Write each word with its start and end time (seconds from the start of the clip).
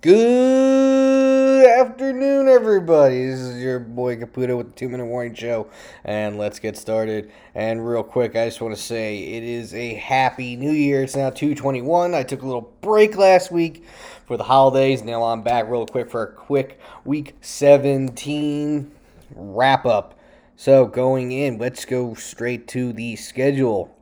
Good 0.00 1.66
afternoon, 1.66 2.48
everybody. 2.48 3.26
This 3.26 3.40
is 3.40 3.62
your 3.62 3.78
boy 3.78 4.16
Caputo 4.16 4.56
with 4.56 4.68
the 4.68 4.72
Two 4.72 4.88
Minute 4.88 5.06
Warning 5.06 5.34
Show, 5.34 5.68
and 6.04 6.38
let's 6.38 6.58
get 6.58 6.76
started. 6.76 7.30
And 7.54 7.86
real 7.86 8.02
quick, 8.02 8.34
I 8.34 8.46
just 8.46 8.60
want 8.60 8.74
to 8.74 8.80
say 8.80 9.18
it 9.18 9.42
is 9.44 9.74
a 9.74 9.94
happy 9.94 10.56
New 10.56 10.72
Year. 10.72 11.02
It's 11.02 11.14
now 11.14 11.30
221. 11.30 12.14
I 12.14 12.22
took 12.22 12.42
a 12.42 12.46
little 12.46 12.72
break 12.80 13.16
last 13.16 13.52
week 13.52 13.84
for 14.26 14.36
the 14.36 14.44
holidays. 14.44 15.02
Now 15.02 15.24
I'm 15.24 15.42
back 15.42 15.68
real 15.68 15.86
quick 15.86 16.10
for 16.10 16.22
a 16.24 16.32
quick 16.32 16.80
Week 17.04 17.36
17 17.40 18.90
wrap 19.34 19.86
up. 19.86 20.18
So 20.56 20.86
going 20.86 21.32
in, 21.32 21.58
let's 21.58 21.84
go 21.84 22.14
straight 22.14 22.66
to 22.68 22.92
the 22.92 23.16
schedule 23.16 23.94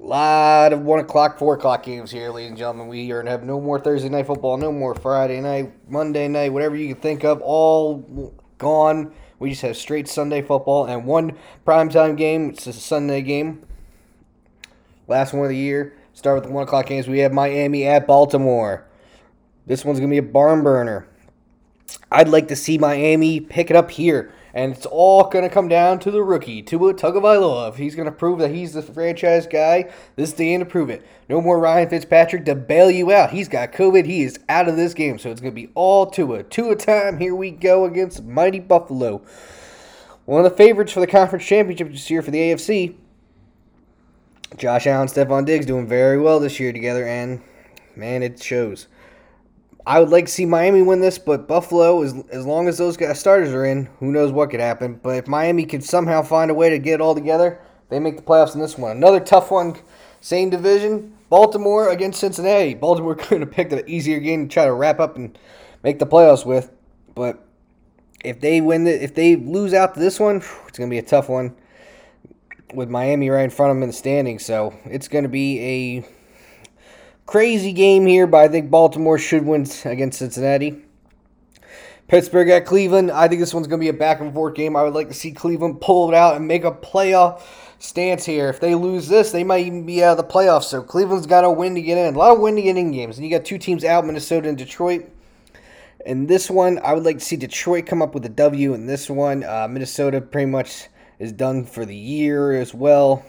lot 0.00 0.72
of 0.72 0.80
one 0.82 0.98
o'clock, 0.98 1.38
four 1.38 1.54
o'clock 1.54 1.82
games 1.82 2.10
here, 2.10 2.30
ladies 2.30 2.50
and 2.50 2.58
gentlemen. 2.58 2.88
We 2.88 3.10
are 3.12 3.20
gonna 3.20 3.30
have 3.30 3.44
no 3.44 3.60
more 3.60 3.78
Thursday 3.78 4.08
night 4.08 4.26
football, 4.26 4.56
no 4.56 4.72
more 4.72 4.94
Friday 4.94 5.40
night, 5.40 5.72
Monday 5.88 6.26
night, 6.26 6.52
whatever 6.52 6.74
you 6.74 6.94
can 6.94 7.02
think 7.02 7.24
of, 7.24 7.40
all 7.42 8.34
gone. 8.58 9.12
We 9.38 9.50
just 9.50 9.62
have 9.62 9.76
straight 9.76 10.08
Sunday 10.08 10.42
football 10.42 10.86
and 10.86 11.06
one 11.06 11.36
primetime 11.66 12.16
game. 12.16 12.50
It's 12.50 12.66
a 12.66 12.72
Sunday 12.72 13.22
game. 13.22 13.64
Last 15.06 15.32
one 15.32 15.44
of 15.44 15.50
the 15.50 15.56
year. 15.56 15.96
Start 16.12 16.36
with 16.36 16.44
the 16.44 16.50
one 16.50 16.64
o'clock 16.64 16.86
games. 16.86 17.08
We 17.08 17.20
have 17.20 17.32
Miami 17.32 17.86
at 17.86 18.06
Baltimore. 18.06 18.86
This 19.66 19.84
one's 19.84 20.00
gonna 20.00 20.10
be 20.10 20.18
a 20.18 20.22
barn 20.22 20.62
burner. 20.62 21.06
I'd 22.10 22.28
like 22.28 22.48
to 22.48 22.56
see 22.56 22.78
Miami 22.78 23.40
pick 23.40 23.70
it 23.70 23.76
up 23.76 23.90
here. 23.90 24.32
And 24.52 24.72
it's 24.72 24.86
all 24.86 25.24
going 25.28 25.44
to 25.44 25.54
come 25.54 25.68
down 25.68 26.00
to 26.00 26.10
the 26.10 26.22
rookie, 26.22 26.62
Tua 26.62 26.94
Tagovailoa. 26.94 27.68
If 27.70 27.76
he's 27.76 27.94
going 27.94 28.06
to 28.06 28.12
prove 28.12 28.38
that 28.40 28.50
he's 28.50 28.72
the 28.72 28.82
franchise 28.82 29.46
guy, 29.46 29.90
this 30.16 30.30
is 30.30 30.34
the 30.34 30.52
end 30.52 30.62
to 30.62 30.66
prove 30.66 30.90
it. 30.90 31.06
No 31.28 31.40
more 31.40 31.60
Ryan 31.60 31.88
Fitzpatrick 31.88 32.44
to 32.46 32.54
bail 32.54 32.90
you 32.90 33.12
out. 33.12 33.30
He's 33.30 33.48
got 33.48 33.72
COVID. 33.72 34.06
He 34.06 34.22
is 34.22 34.40
out 34.48 34.68
of 34.68 34.76
this 34.76 34.94
game. 34.94 35.18
So 35.18 35.30
it's 35.30 35.40
going 35.40 35.52
to 35.52 35.60
be 35.60 35.70
all 35.74 36.06
Tua. 36.06 36.42
Tua 36.42 36.76
time. 36.76 37.18
Here 37.18 37.34
we 37.34 37.50
go 37.50 37.84
against 37.84 38.24
mighty 38.24 38.58
Buffalo. 38.58 39.22
One 40.24 40.44
of 40.44 40.50
the 40.50 40.56
favorites 40.56 40.92
for 40.92 41.00
the 41.00 41.06
conference 41.06 41.44
championship 41.44 41.90
this 41.90 42.10
year 42.10 42.22
for 42.22 42.30
the 42.30 42.38
AFC. 42.38 42.96
Josh 44.56 44.86
Allen, 44.86 45.08
Stefon 45.08 45.46
Diggs 45.46 45.66
doing 45.66 45.86
very 45.86 46.18
well 46.18 46.40
this 46.40 46.58
year 46.58 46.72
together, 46.72 47.06
and 47.06 47.40
man, 47.94 48.22
it 48.22 48.42
shows. 48.42 48.88
I 49.90 49.98
would 49.98 50.10
like 50.10 50.26
to 50.26 50.30
see 50.30 50.46
Miami 50.46 50.82
win 50.82 51.00
this, 51.00 51.18
but 51.18 51.48
Buffalo, 51.48 52.04
as, 52.04 52.14
as 52.30 52.46
long 52.46 52.68
as 52.68 52.78
those 52.78 52.96
guys 52.96 53.18
starters 53.18 53.52
are 53.52 53.64
in, 53.64 53.86
who 53.98 54.12
knows 54.12 54.30
what 54.30 54.50
could 54.50 54.60
happen. 54.60 55.00
But 55.02 55.16
if 55.16 55.26
Miami 55.26 55.64
can 55.64 55.80
somehow 55.80 56.22
find 56.22 56.48
a 56.48 56.54
way 56.54 56.70
to 56.70 56.78
get 56.78 56.94
it 56.94 57.00
all 57.00 57.12
together, 57.12 57.60
they 57.88 57.98
make 57.98 58.16
the 58.16 58.22
playoffs 58.22 58.54
in 58.54 58.60
this 58.60 58.78
one. 58.78 58.92
Another 58.92 59.18
tough 59.18 59.50
one, 59.50 59.76
same 60.20 60.48
division, 60.48 61.18
Baltimore 61.28 61.88
against 61.88 62.20
Cincinnati. 62.20 62.74
Baltimore 62.74 63.14
could 63.16 63.40
have 63.40 63.50
picked 63.50 63.72
an 63.72 63.82
easier 63.88 64.20
game 64.20 64.46
to 64.46 64.54
try 64.54 64.64
to 64.64 64.72
wrap 64.72 65.00
up 65.00 65.16
and 65.16 65.36
make 65.82 65.98
the 65.98 66.06
playoffs 66.06 66.46
with, 66.46 66.70
but 67.16 67.44
if 68.24 68.40
they 68.40 68.60
win, 68.60 68.84
the, 68.84 69.02
if 69.02 69.16
they 69.16 69.34
lose 69.34 69.74
out 69.74 69.94
to 69.94 70.00
this 70.00 70.20
one, 70.20 70.36
it's 70.68 70.78
going 70.78 70.88
to 70.88 70.94
be 70.94 70.98
a 70.98 71.02
tough 71.02 71.28
one 71.28 71.56
with 72.74 72.88
Miami 72.88 73.28
right 73.28 73.42
in 73.42 73.50
front 73.50 73.72
of 73.72 73.76
them 73.76 73.82
in 73.82 73.88
the 73.88 73.92
standings. 73.92 74.46
So 74.46 74.72
it's 74.84 75.08
going 75.08 75.24
to 75.24 75.28
be 75.28 75.58
a 75.58 76.19
Crazy 77.26 77.72
game 77.72 78.06
here, 78.06 78.26
but 78.26 78.38
I 78.38 78.48
think 78.48 78.70
Baltimore 78.70 79.18
should 79.18 79.44
win 79.46 79.66
against 79.84 80.18
Cincinnati. 80.18 80.82
Pittsburgh 82.08 82.48
at 82.48 82.66
Cleveland. 82.66 83.12
I 83.12 83.28
think 83.28 83.40
this 83.40 83.54
one's 83.54 83.68
going 83.68 83.78
to 83.78 83.84
be 83.84 83.88
a 83.88 83.92
back 83.92 84.20
and 84.20 84.34
forth 84.34 84.56
game. 84.56 84.74
I 84.74 84.82
would 84.82 84.94
like 84.94 85.06
to 85.08 85.14
see 85.14 85.30
Cleveland 85.30 85.80
pull 85.80 86.08
it 86.08 86.14
out 86.14 86.34
and 86.34 86.48
make 86.48 86.64
a 86.64 86.72
playoff 86.72 87.40
stance 87.78 88.24
here. 88.24 88.48
If 88.48 88.58
they 88.58 88.74
lose 88.74 89.06
this, 89.06 89.30
they 89.30 89.44
might 89.44 89.64
even 89.64 89.86
be 89.86 90.02
out 90.02 90.18
of 90.18 90.26
the 90.26 90.32
playoffs. 90.32 90.64
So 90.64 90.82
Cleveland's 90.82 91.28
got 91.28 91.42
to 91.42 91.50
win 91.50 91.76
to 91.76 91.82
get 91.82 91.98
in. 91.98 92.14
A 92.14 92.18
lot 92.18 92.32
of 92.32 92.40
win 92.40 92.56
to 92.56 92.62
get 92.62 92.76
in 92.76 92.90
games. 92.90 93.16
And 93.16 93.24
you 93.24 93.30
got 93.30 93.44
two 93.44 93.58
teams 93.58 93.84
out, 93.84 94.04
Minnesota 94.04 94.48
and 94.48 94.58
Detroit. 94.58 95.08
And 96.04 96.26
this 96.26 96.50
one, 96.50 96.80
I 96.82 96.94
would 96.94 97.04
like 97.04 97.18
to 97.18 97.24
see 97.24 97.36
Detroit 97.36 97.86
come 97.86 98.02
up 98.02 98.12
with 98.12 98.24
a 98.24 98.30
W. 98.30 98.74
In 98.74 98.86
this 98.86 99.08
one, 99.08 99.44
uh, 99.44 99.68
Minnesota 99.70 100.20
pretty 100.20 100.50
much 100.50 100.88
is 101.20 101.30
done 101.30 101.64
for 101.64 101.84
the 101.84 101.96
year 101.96 102.52
as 102.52 102.74
well. 102.74 103.24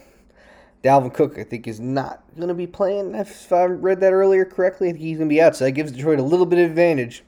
Dalvin 0.83 1.13
Cook, 1.13 1.37
I 1.37 1.43
think, 1.43 1.67
is 1.67 1.79
not 1.79 2.23
going 2.35 2.47
to 2.47 2.53
be 2.53 2.67
playing. 2.67 3.13
If 3.13 3.51
I 3.51 3.65
read 3.65 3.99
that 3.99 4.13
earlier 4.13 4.45
correctly, 4.45 4.89
I 4.89 4.91
think 4.91 5.03
he's 5.03 5.17
going 5.17 5.29
to 5.29 5.33
be 5.33 5.41
out. 5.41 5.55
So 5.55 5.65
that 5.65 5.71
gives 5.71 5.91
Detroit 5.91 6.19
a 6.19 6.23
little 6.23 6.45
bit 6.45 6.59
of 6.59 6.69
advantage 6.69 7.23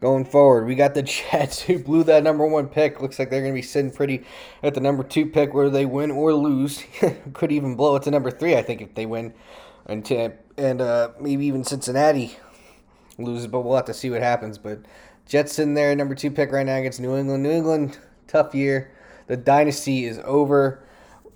going 0.00 0.24
forward. 0.24 0.66
We 0.66 0.74
got 0.74 0.94
the 0.94 1.02
Jets 1.30 1.60
who 1.62 1.78
blew 1.78 2.04
that 2.04 2.22
number 2.22 2.46
one 2.46 2.68
pick. 2.68 3.02
Looks 3.02 3.18
like 3.18 3.30
they're 3.30 3.42
going 3.42 3.52
to 3.52 3.58
be 3.58 3.62
sitting 3.62 3.90
pretty 3.90 4.24
at 4.62 4.74
the 4.74 4.80
number 4.80 5.02
two 5.02 5.26
pick, 5.26 5.52
whether 5.52 5.70
they 5.70 5.84
win 5.84 6.10
or 6.10 6.32
lose. 6.32 6.84
Could 7.34 7.52
even 7.52 7.74
blow 7.74 7.96
it 7.96 8.04
to 8.04 8.10
number 8.10 8.30
three, 8.30 8.56
I 8.56 8.62
think, 8.62 8.80
if 8.80 8.94
they 8.94 9.06
win. 9.06 9.34
And, 9.86 10.10
and 10.56 10.80
uh, 10.80 11.10
maybe 11.20 11.46
even 11.46 11.64
Cincinnati 11.64 12.36
loses, 13.18 13.46
but 13.46 13.60
we'll 13.60 13.76
have 13.76 13.86
to 13.86 13.94
see 13.94 14.10
what 14.10 14.22
happens. 14.22 14.56
But 14.56 14.80
Jets 15.26 15.58
in 15.58 15.74
there, 15.74 15.94
number 15.94 16.14
two 16.14 16.30
pick 16.30 16.52
right 16.52 16.64
now 16.64 16.76
against 16.76 17.00
New 17.00 17.16
England. 17.16 17.42
New 17.42 17.50
England, 17.50 17.98
tough 18.26 18.54
year. 18.54 18.90
The 19.26 19.36
dynasty 19.36 20.06
is 20.06 20.18
over. 20.24 20.82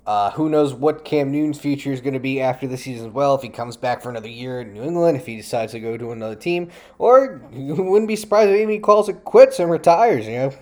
Uh, 0.05 0.31
who 0.31 0.49
knows 0.49 0.73
what 0.73 1.05
Cam 1.05 1.31
Newton's 1.31 1.59
future 1.59 1.91
is 1.93 2.01
going 2.01 2.13
to 2.13 2.19
be 2.19 2.41
after 2.41 2.67
the 2.67 2.77
season 2.77 3.07
as 3.07 3.13
well, 3.13 3.35
if 3.35 3.41
he 3.41 3.47
comes 3.47 3.77
back 3.77 4.01
for 4.01 4.09
another 4.09 4.27
year 4.27 4.59
in 4.59 4.73
New 4.73 4.83
England, 4.83 5.15
if 5.15 5.25
he 5.25 5.37
decides 5.37 5.71
to 5.71 5.79
go 5.79 5.95
to 5.95 6.11
another 6.11 6.35
team, 6.35 6.69
or 6.97 7.41
wouldn't 7.53 8.09
be 8.09 8.17
surprised 8.17 8.51
if 8.51 8.69
he 8.69 8.79
calls 8.79 9.07
it 9.07 9.23
quits 9.23 9.59
and 9.59 9.71
retires, 9.71 10.25
you 10.25 10.33
know. 10.33 10.53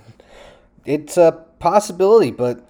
It's 0.86 1.18
a 1.18 1.44
possibility, 1.60 2.30
but 2.30 2.68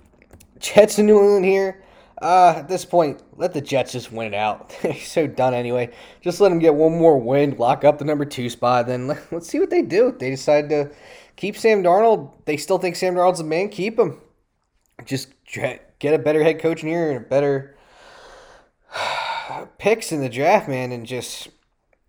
Jets 0.59 0.97
in 0.97 1.07
New 1.07 1.19
England 1.19 1.45
here, 1.45 1.83
uh, 2.21 2.53
at 2.57 2.69
this 2.69 2.85
point, 2.85 3.21
let 3.35 3.53
the 3.53 3.61
Jets 3.61 3.91
just 3.91 4.11
win 4.11 4.33
it 4.33 4.37
out. 4.37 4.73
They're 4.81 4.93
so 4.95 5.27
done 5.27 5.53
anyway. 5.53 5.91
Just 6.21 6.39
let 6.39 6.49
them 6.49 6.59
get 6.59 6.75
one 6.75 6.97
more 6.97 7.19
win, 7.19 7.57
lock 7.57 7.83
up 7.83 7.97
the 7.97 8.05
number 8.05 8.23
two 8.23 8.49
spot, 8.49 8.87
then 8.87 9.07
let, 9.07 9.33
let's 9.33 9.49
see 9.49 9.59
what 9.59 9.71
they 9.71 9.81
do. 9.81 10.09
If 10.09 10.19
they 10.19 10.29
decide 10.29 10.69
to 10.69 10.89
keep 11.35 11.57
Sam 11.57 11.83
Darnold, 11.83 12.33
they 12.45 12.55
still 12.55 12.77
think 12.77 12.95
Sam 12.95 13.15
Darnold's 13.15 13.39
the 13.39 13.43
man, 13.43 13.67
keep 13.67 13.99
him. 13.99 14.21
Just 15.03 15.33
get 16.01 16.15
a 16.15 16.19
better 16.19 16.43
head 16.43 16.59
coach 16.59 16.81
in 16.81 16.89
here 16.89 17.11
and 17.11 17.29
better 17.29 17.77
picks 19.77 20.11
in 20.11 20.19
the 20.19 20.29
draft, 20.29 20.67
man, 20.67 20.91
and 20.91 21.05
just 21.05 21.49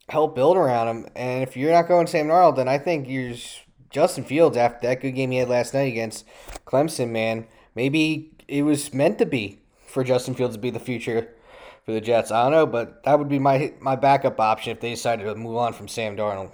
help 0.09 0.35
build 0.35 0.57
around 0.57 0.89
him. 0.89 1.07
And 1.15 1.43
if 1.43 1.57
you're 1.57 1.73
not 1.73 1.87
going 1.87 2.07
Sam 2.07 2.27
Darnold, 2.27 2.57
then 2.57 2.69
I 2.69 2.79
think 2.79 3.07
you're 3.07 3.35
Justin 3.91 4.25
Fields 4.25 4.57
after 4.57 4.89
that 4.89 5.03
good 5.03 5.13
game 5.13 5.31
he 5.31 5.39
had 5.39 5.51
last 5.51 5.75
night 5.75 5.93
against 5.93 6.25
Clemson, 6.67 7.11
man. 7.11 7.47
Maybe 7.75 8.33
it 8.49 8.63
was 8.63 8.95
meant 8.95 9.19
to 9.19 9.27
be 9.27 9.61
for 9.87 10.03
Justin 10.03 10.35
Fields 10.35 10.57
to 10.57 10.61
be 10.61 10.71
the 10.71 10.81
future 10.81 11.29
for 11.85 11.93
the 11.93 12.01
Jets. 12.01 12.33
I 12.33 12.45
don't 12.45 12.53
know, 12.53 12.67
but 12.67 13.03
that 13.05 13.19
would 13.19 13.29
be 13.29 13.39
my 13.39 13.75
my 13.79 13.95
backup 13.95 14.41
option 14.41 14.73
if 14.73 14.81
they 14.81 14.91
decided 14.91 15.25
to 15.25 15.35
move 15.35 15.57
on 15.57 15.75
from 15.75 15.89
Sam 15.89 16.17
Darnold. 16.17 16.51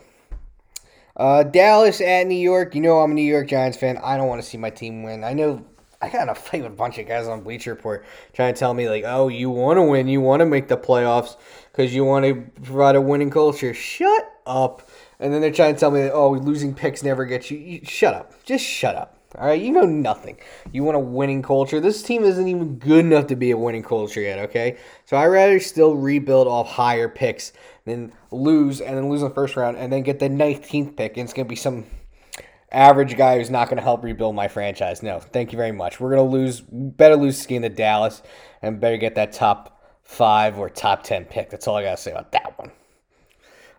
Uh, 1.16 1.44
Dallas 1.44 2.00
at 2.00 2.26
New 2.26 2.34
York. 2.34 2.74
You 2.74 2.80
know 2.80 2.98
I'm 2.98 3.12
a 3.12 3.14
New 3.14 3.22
York 3.22 3.48
Giants 3.48 3.78
fan. 3.78 3.96
I 3.98 4.16
don't 4.16 4.28
want 4.28 4.42
to 4.42 4.48
see 4.48 4.58
my 4.58 4.70
team 4.70 5.04
win. 5.04 5.22
I 5.22 5.32
know 5.32 5.64
I 6.00 6.08
got 6.08 6.22
in 6.22 6.28
a 6.28 6.34
fight 6.34 6.62
with 6.62 6.72
a 6.72 6.76
bunch 6.76 6.98
of 6.98 7.08
guys 7.08 7.26
on 7.26 7.42
Bleacher 7.42 7.74
Report 7.74 8.04
trying 8.32 8.54
to 8.54 8.58
tell 8.58 8.72
me 8.72 8.88
like, 8.88 9.04
oh, 9.06 9.28
you 9.28 9.50
want 9.50 9.78
to 9.78 9.82
win, 9.82 10.06
you 10.06 10.20
want 10.20 10.40
to 10.40 10.46
make 10.46 10.68
the 10.68 10.76
playoffs 10.76 11.36
because 11.72 11.94
you 11.94 12.04
want 12.04 12.24
to 12.24 12.62
provide 12.62 12.94
a 12.94 13.00
winning 13.00 13.30
culture. 13.30 13.74
Shut 13.74 14.32
up. 14.46 14.88
And 15.18 15.34
then 15.34 15.40
they're 15.40 15.50
trying 15.50 15.74
to 15.74 15.80
tell 15.80 15.90
me, 15.90 16.02
that, 16.02 16.12
oh, 16.12 16.30
losing 16.30 16.74
picks 16.74 17.02
never 17.02 17.24
gets 17.24 17.50
you. 17.50 17.58
you. 17.58 17.80
Shut 17.84 18.14
up. 18.14 18.44
Just 18.44 18.64
shut 18.64 18.94
up. 18.94 19.18
All 19.36 19.46
right, 19.46 19.60
you 19.60 19.70
know 19.72 19.84
nothing. 19.84 20.38
You 20.72 20.84
want 20.84 20.96
a 20.96 21.00
winning 21.00 21.42
culture. 21.42 21.80
This 21.80 22.02
team 22.02 22.24
isn't 22.24 22.48
even 22.48 22.76
good 22.76 23.04
enough 23.04 23.26
to 23.26 23.36
be 23.36 23.50
a 23.50 23.58
winning 23.58 23.82
culture 23.82 24.22
yet. 24.22 24.38
Okay, 24.38 24.78
so 25.04 25.18
I 25.18 25.26
rather 25.26 25.60
still 25.60 25.96
rebuild 25.96 26.48
off 26.48 26.66
higher 26.66 27.10
picks 27.10 27.52
than 27.84 28.12
lose 28.30 28.80
and 28.80 28.96
then 28.96 29.10
lose 29.10 29.20
in 29.20 29.28
the 29.28 29.34
first 29.34 29.54
round 29.54 29.76
and 29.76 29.92
then 29.92 30.02
get 30.02 30.18
the 30.18 30.30
19th 30.30 30.96
pick 30.96 31.18
and 31.18 31.24
it's 31.24 31.34
gonna 31.34 31.48
be 31.48 31.56
some 31.56 31.84
average 32.70 33.16
guy 33.16 33.38
who's 33.38 33.50
not 33.50 33.68
going 33.68 33.76
to 33.78 33.82
help 33.82 34.04
rebuild 34.04 34.34
my 34.34 34.48
franchise. 34.48 35.02
No, 35.02 35.20
thank 35.20 35.52
you 35.52 35.56
very 35.56 35.72
much. 35.72 36.00
We're 36.00 36.14
going 36.14 36.30
to 36.30 36.36
lose, 36.36 36.60
better 36.60 37.16
lose 37.16 37.40
skin 37.40 37.62
to 37.62 37.68
Dallas 37.68 38.22
and 38.62 38.80
better 38.80 38.96
get 38.96 39.14
that 39.14 39.32
top 39.32 39.82
five 40.02 40.58
or 40.58 40.68
top 40.68 41.02
10 41.02 41.26
pick. 41.26 41.50
That's 41.50 41.66
all 41.66 41.76
I 41.76 41.82
got 41.82 41.96
to 41.96 42.02
say 42.02 42.10
about 42.10 42.32
that 42.32 42.58
one. 42.58 42.72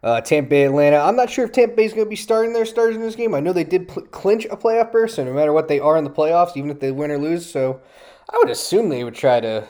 Uh, 0.01 0.22
Tampa 0.22 0.49
Bay, 0.49 0.63
Atlanta. 0.63 0.97
I'm 0.97 1.16
not 1.16 1.29
sure 1.29 1.43
if 1.43 1.52
Tampa 1.52 1.75
Bay 1.75 1.84
is 1.84 1.93
going 1.93 2.05
to 2.05 2.09
be 2.09 2.16
starting 2.16 2.53
their 2.53 2.66
starters 2.66 2.96
in 2.96 3.02
this 3.02 3.16
game. 3.16 3.35
I 3.35 3.41
know 3.41 3.52
they 3.52 3.66
did 3.66 3.90
pl- 3.90 4.03
clinch 4.03 4.46
a 4.46 4.55
playoff 4.55 4.91
berth, 4.91 5.11
so 5.11 5.25
no 5.25 5.34
matter 5.34 5.52
what 5.52 5.67
they 5.67 5.79
are 5.79 5.97
in 5.97 6.05
the 6.05 6.09
playoffs, 6.09 6.55
even 6.55 6.69
if 6.69 6.79
they 6.79 6.91
win 6.91 7.11
or 7.11 7.17
lose, 7.17 7.49
so 7.49 7.81
I 8.29 8.37
would 8.37 8.49
assume 8.49 8.87
they 8.87 9.03
would 9.03 9.16
try 9.16 9.41
to 9.41 9.67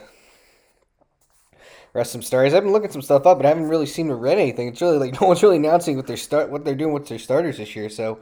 rest 1.94 2.12
some 2.12 2.22
starters. 2.22 2.54
I've 2.54 2.62
been 2.62 2.72
looking 2.72 2.92
some 2.92 3.02
stuff 3.02 3.26
up, 3.26 3.38
but 3.38 3.46
I 3.46 3.48
haven't 3.48 3.68
really 3.68 3.86
seen 3.86 4.08
or 4.08 4.16
read 4.16 4.38
anything. 4.38 4.68
It's 4.68 4.80
really 4.80 4.98
like 4.98 5.20
no 5.20 5.26
one's 5.26 5.42
really 5.42 5.56
announcing 5.56 5.96
what 5.96 6.06
they're 6.06 6.16
start 6.16 6.50
what 6.50 6.64
they're 6.64 6.74
doing 6.74 6.92
with 6.92 7.08
their 7.08 7.18
starters 7.18 7.56
this 7.56 7.74
year. 7.74 7.88
So 7.88 8.20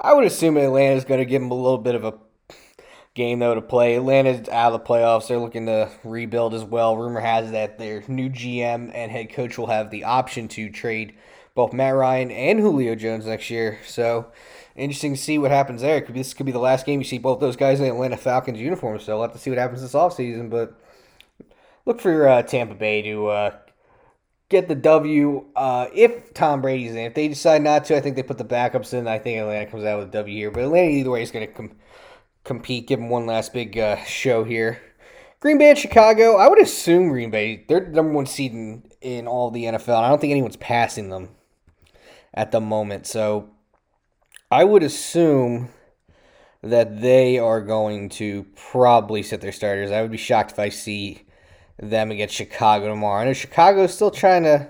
I 0.00 0.14
would 0.14 0.24
assume 0.24 0.56
Atlanta's 0.56 1.04
going 1.04 1.20
to 1.20 1.26
give 1.26 1.42
them 1.42 1.50
a 1.50 1.54
little 1.54 1.78
bit 1.78 1.94
of 1.94 2.04
a 2.04 2.14
game 3.14 3.38
though 3.38 3.54
to 3.54 3.60
play. 3.60 3.96
Atlanta's 3.96 4.48
out 4.48 4.72
of 4.72 4.80
the 4.80 4.86
playoffs. 4.86 5.28
They're 5.28 5.38
looking 5.38 5.66
to 5.66 5.90
rebuild 6.04 6.54
as 6.54 6.64
well. 6.64 6.96
Rumor 6.96 7.20
has 7.20 7.50
that 7.50 7.78
their 7.78 8.02
new 8.08 8.30
GM 8.30 8.90
and 8.94 9.10
head 9.10 9.30
coach 9.30 9.58
will 9.58 9.66
have 9.66 9.90
the 9.90 10.04
option 10.04 10.48
to 10.48 10.70
trade 10.70 11.14
both 11.54 11.74
Matt 11.74 11.94
Ryan 11.94 12.30
and 12.30 12.60
Julio 12.60 12.94
Jones 12.94 13.26
next 13.26 13.50
year. 13.50 13.78
So 13.84 14.32
interesting 14.74 15.14
to 15.14 15.20
see 15.20 15.38
what 15.38 15.50
happens 15.50 15.82
there. 15.82 16.00
Could 16.00 16.14
be, 16.14 16.20
this 16.20 16.32
could 16.32 16.46
be 16.46 16.52
the 16.52 16.58
last 16.58 16.86
game 16.86 17.00
you 17.00 17.04
see 17.04 17.18
both 17.18 17.40
those 17.40 17.56
guys 17.56 17.80
in 17.80 17.86
Atlanta 17.86 18.16
Falcons 18.16 18.58
uniforms. 18.58 19.04
So 19.04 19.14
we'll 19.14 19.22
have 19.24 19.32
to 19.32 19.38
see 19.38 19.50
what 19.50 19.58
happens 19.58 19.82
this 19.82 19.92
offseason. 19.92 20.48
But 20.48 20.80
look 21.84 22.00
for 22.00 22.26
uh, 22.26 22.42
Tampa 22.42 22.74
Bay 22.74 23.02
to 23.02 23.26
uh, 23.26 23.56
get 24.50 24.68
the 24.68 24.74
W 24.74 25.46
uh, 25.56 25.86
if 25.94 26.34
Tom 26.34 26.60
Brady's 26.60 26.90
in. 26.90 26.98
If 26.98 27.14
they 27.14 27.28
decide 27.28 27.62
not 27.62 27.86
to, 27.86 27.96
I 27.96 28.00
think 28.00 28.16
they 28.16 28.22
put 28.22 28.36
the 28.36 28.44
backups 28.44 28.92
in. 28.92 29.08
I 29.08 29.18
think 29.18 29.38
Atlanta 29.38 29.70
comes 29.70 29.84
out 29.84 30.00
with 30.00 30.08
a 30.08 30.12
W 30.12 30.36
here. 30.36 30.50
But 30.50 30.64
Atlanta, 30.64 30.90
either 30.90 31.10
way, 31.10 31.22
is 31.22 31.30
going 31.30 31.46
to 31.46 31.52
com- 31.52 31.76
compete, 32.44 32.86
give 32.86 32.98
them 32.98 33.08
one 33.08 33.26
last 33.26 33.54
big 33.54 33.78
uh, 33.78 33.96
show 34.04 34.44
here. 34.44 34.82
Green 35.38 35.56
Bay 35.56 35.70
and 35.70 35.78
Chicago, 35.78 36.36
I 36.36 36.48
would 36.48 36.60
assume 36.60 37.08
Green 37.08 37.30
Bay, 37.30 37.64
they're 37.66 37.80
the 37.80 37.92
number 37.92 38.12
one 38.12 38.26
seed 38.26 38.52
in, 38.52 38.82
in 39.00 39.26
all 39.26 39.50
the 39.50 39.64
NFL. 39.64 39.96
I 39.96 40.10
don't 40.10 40.20
think 40.20 40.32
anyone's 40.32 40.56
passing 40.56 41.08
them 41.08 41.30
at 42.34 42.52
the 42.52 42.60
moment. 42.60 43.06
So 43.06 43.48
I 44.50 44.64
would 44.64 44.82
assume 44.82 45.70
that 46.62 47.00
they 47.00 47.38
are 47.38 47.62
going 47.62 48.10
to 48.10 48.44
probably 48.54 49.22
sit 49.22 49.40
their 49.40 49.52
starters. 49.52 49.90
I 49.90 50.02
would 50.02 50.10
be 50.10 50.18
shocked 50.18 50.52
if 50.52 50.58
I 50.58 50.68
see 50.68 51.22
them 51.80 52.10
against 52.10 52.34
Chicago 52.34 52.88
tomorrow. 52.88 53.22
I 53.22 53.24
know 53.24 53.32
Chicago's 53.32 53.94
still 53.94 54.10
trying 54.10 54.44
to 54.44 54.68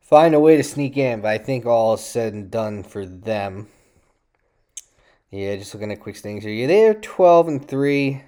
find 0.00 0.34
a 0.34 0.40
way 0.40 0.56
to 0.56 0.64
sneak 0.64 0.96
in, 0.96 1.20
but 1.20 1.28
I 1.28 1.38
think 1.38 1.66
all 1.66 1.94
is 1.94 2.00
said 2.00 2.32
and 2.32 2.50
done 2.50 2.82
for 2.82 3.04
them. 3.06 3.68
Yeah, 5.30 5.54
just 5.56 5.74
looking 5.74 5.92
at 5.92 6.00
quick 6.00 6.16
things 6.16 6.42
here. 6.42 6.52
Yeah, 6.52 6.66
they're 6.66 6.94
twelve 6.94 7.46
and 7.46 7.66
three. 7.66 8.22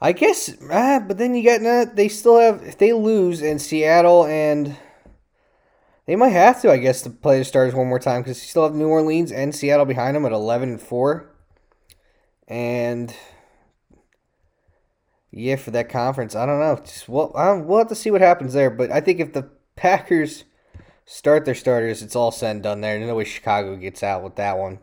I 0.00 0.10
guess, 0.10 0.52
ah, 0.68 1.00
but 1.06 1.16
then 1.16 1.34
you 1.36 1.44
got 1.44 1.62
not. 1.62 1.94
They 1.94 2.08
still 2.08 2.40
have. 2.40 2.62
If 2.62 2.76
they 2.78 2.92
lose 2.92 3.40
in 3.40 3.60
Seattle 3.60 4.26
and 4.26 4.76
they 6.06 6.16
might 6.16 6.30
have 6.30 6.60
to, 6.62 6.72
I 6.72 6.78
guess, 6.78 7.02
to 7.02 7.10
play 7.10 7.38
the 7.38 7.44
starters 7.44 7.74
one 7.74 7.86
more 7.86 8.00
time 8.00 8.22
because 8.22 8.42
you 8.42 8.48
still 8.48 8.64
have 8.64 8.74
New 8.74 8.88
Orleans 8.88 9.30
and 9.30 9.54
Seattle 9.54 9.84
behind 9.84 10.16
them 10.16 10.26
at 10.26 10.32
eleven 10.32 10.70
and 10.70 10.80
four. 10.80 11.30
And 12.48 13.14
yeah, 15.32 15.56
for 15.56 15.70
that 15.70 15.88
conference, 15.88 16.36
I 16.36 16.44
don't 16.44 16.60
know. 16.60 16.76
Just, 16.84 17.08
well, 17.08 17.32
we'll 17.34 17.78
have 17.78 17.88
to 17.88 17.94
see 17.94 18.10
what 18.10 18.20
happens 18.20 18.52
there. 18.52 18.68
But 18.68 18.90
I 18.90 19.00
think 19.00 19.18
if 19.18 19.32
the 19.32 19.48
Packers 19.76 20.44
start 21.06 21.46
their 21.46 21.54
starters, 21.54 22.02
it's 22.02 22.14
all 22.14 22.30
said 22.30 22.56
and 22.56 22.62
done 22.62 22.82
there. 22.82 22.98
No 23.00 23.14
way 23.14 23.24
Chicago 23.24 23.76
gets 23.76 24.02
out 24.02 24.22
with 24.22 24.36
that 24.36 24.58
one. 24.58 24.78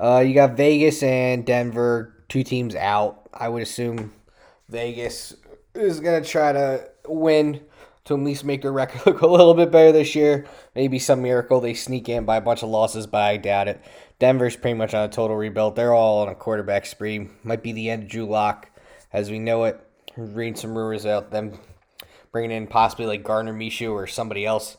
Uh, 0.00 0.20
you 0.26 0.34
got 0.34 0.56
Vegas 0.56 1.02
and 1.02 1.44
Denver, 1.44 2.24
two 2.28 2.42
teams 2.42 2.74
out. 2.74 3.28
I 3.32 3.50
would 3.50 3.62
assume 3.62 4.14
Vegas 4.70 5.36
is 5.74 6.00
going 6.00 6.22
to 6.22 6.28
try 6.28 6.52
to 6.52 6.88
win 7.06 7.60
to 8.06 8.14
at 8.14 8.20
least 8.20 8.44
make 8.44 8.62
their 8.62 8.72
record 8.72 9.02
look 9.06 9.20
a 9.20 9.26
little 9.26 9.54
bit 9.54 9.70
better 9.70 9.92
this 9.92 10.14
year. 10.14 10.46
Maybe 10.74 10.98
some 10.98 11.20
miracle 11.20 11.60
they 11.60 11.74
sneak 11.74 12.08
in 12.08 12.24
by 12.24 12.38
a 12.38 12.40
bunch 12.40 12.62
of 12.62 12.70
losses, 12.70 13.06
but 13.06 13.20
I 13.20 13.36
doubt 13.36 13.68
it. 13.68 13.84
Denver's 14.18 14.56
pretty 14.56 14.78
much 14.78 14.94
on 14.94 15.04
a 15.04 15.12
total 15.12 15.36
rebuild. 15.36 15.76
They're 15.76 15.92
all 15.92 16.22
on 16.22 16.28
a 16.28 16.34
quarterback 16.34 16.86
spree. 16.86 17.28
Might 17.44 17.62
be 17.62 17.72
the 17.72 17.90
end 17.90 18.04
of 18.04 18.08
Drew 18.08 18.24
Lock 18.24 18.71
as 19.12 19.30
we 19.30 19.38
know 19.38 19.64
it. 19.64 19.80
Reading 20.16 20.56
some 20.56 20.76
rumors 20.76 21.04
about 21.04 21.30
them 21.30 21.58
bringing 22.32 22.50
in 22.50 22.66
possibly 22.66 23.06
like 23.06 23.22
Gardner 23.22 23.52
Minshew 23.52 23.92
or 23.92 24.06
somebody 24.06 24.44
else 24.44 24.76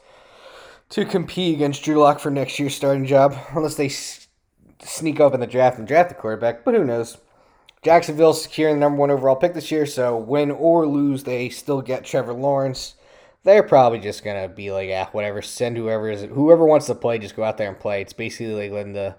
to 0.89 1.05
compete 1.05 1.55
against 1.55 1.83
Drew 1.83 1.97
Lock 1.97 2.19
for 2.19 2.29
next 2.29 2.59
year's 2.59 2.75
starting 2.75 3.05
job, 3.05 3.35
unless 3.55 3.75
they 3.75 3.89
sneak 3.89 5.19
up 5.19 5.33
in 5.33 5.39
the 5.39 5.47
draft 5.47 5.77
and 5.77 5.87
draft 5.87 6.09
the 6.09 6.15
quarterback. 6.15 6.65
But 6.65 6.73
who 6.73 6.83
knows? 6.83 7.17
Jacksonville 7.83 8.33
securing 8.33 8.75
the 8.75 8.79
number 8.79 8.97
one 8.99 9.11
overall 9.11 9.35
pick 9.35 9.53
this 9.53 9.71
year, 9.71 9.85
so 9.85 10.17
win 10.17 10.51
or 10.51 10.87
lose, 10.87 11.23
they 11.23 11.49
still 11.49 11.81
get 11.81 12.05
Trevor 12.05 12.33
Lawrence. 12.33 12.95
They're 13.43 13.63
probably 13.63 13.99
just 13.99 14.23
gonna 14.23 14.47
be 14.47 14.71
like, 14.71 14.89
ah, 14.93 15.09
whatever. 15.11 15.41
Send 15.41 15.75
whoever 15.77 16.09
is 16.09 16.21
whoever 16.23 16.65
wants 16.65 16.85
to 16.87 16.95
play, 16.95 17.19
just 17.19 17.35
go 17.35 17.43
out 17.43 17.57
there 17.57 17.67
and 17.67 17.79
play. 17.79 18.01
It's 18.01 18.13
basically 18.13 18.53
like 18.53 18.71
letting 18.71 18.93
the 18.93 19.15